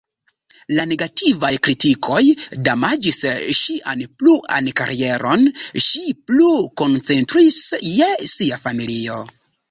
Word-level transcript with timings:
La 0.75 0.83
negativaj 0.91 1.49
kritikoj 1.65 2.21
damaĝis 2.67 3.19
ŝian 3.57 4.01
pluan 4.21 4.69
karieron, 4.79 5.43
ŝi 5.89 6.01
plu 6.31 6.55
koncentris 6.81 7.59
je 7.89 8.09
sia 8.33 8.59
familio. 8.65 9.19